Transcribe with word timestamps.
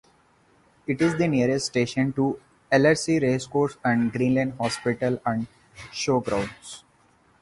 It 0.87 0.99
is 0.99 1.15
the 1.15 1.27
nearest 1.27 1.67
station 1.67 2.11
to 2.13 2.41
Ellerslie 2.71 3.19
Racecourse 3.19 3.77
and 3.85 4.11
Greenlane 4.11 4.57
Hospital 4.57 5.21
and 5.27 5.45
showgrounds. 5.91 6.81